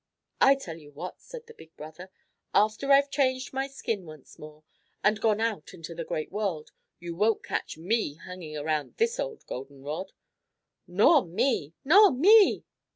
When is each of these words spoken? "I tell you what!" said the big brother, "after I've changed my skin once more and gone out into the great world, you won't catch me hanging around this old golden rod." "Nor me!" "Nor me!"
"I 0.41 0.55
tell 0.55 0.77
you 0.77 0.91
what!" 0.91 1.21
said 1.21 1.45
the 1.45 1.53
big 1.53 1.77
brother, 1.77 2.09
"after 2.55 2.91
I've 2.91 3.11
changed 3.11 3.53
my 3.53 3.67
skin 3.67 4.03
once 4.03 4.39
more 4.39 4.63
and 5.03 5.21
gone 5.21 5.39
out 5.39 5.75
into 5.75 5.93
the 5.93 6.03
great 6.03 6.31
world, 6.31 6.71
you 6.99 7.13
won't 7.15 7.43
catch 7.43 7.77
me 7.77 8.15
hanging 8.15 8.57
around 8.57 8.95
this 8.97 9.19
old 9.19 9.45
golden 9.45 9.83
rod." 9.83 10.11
"Nor 10.87 11.27
me!" 11.27 11.75
"Nor 11.83 12.09
me!" 12.09 12.65